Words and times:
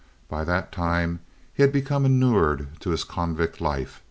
By 0.27 0.43
that 0.45 0.71
time 0.71 1.19
he 1.53 1.61
had 1.61 1.71
become 1.71 2.07
inured 2.07 2.69
to 2.79 2.89
his 2.89 3.03
convict 3.03 3.61
life. 3.61 3.99